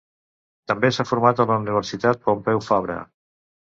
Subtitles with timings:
[0.71, 2.97] També s'ha format a la Universitat Pompeu Fabra.